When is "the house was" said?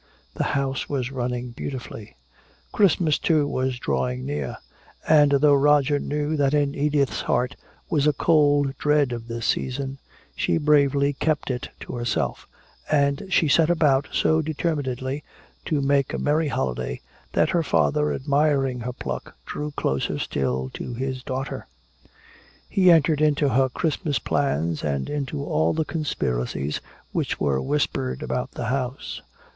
0.33-1.11